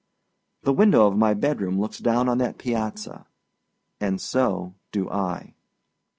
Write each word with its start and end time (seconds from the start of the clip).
The 0.63 0.73
window 0.73 1.05
of 1.05 1.15
my 1.15 1.35
bedroom 1.35 1.79
looks 1.79 1.99
down 1.99 2.27
on 2.27 2.39
that 2.39 2.57
piazza 2.57 3.27
and 3.99 4.19
so 4.19 4.73
do 4.91 5.07
I. 5.07 5.53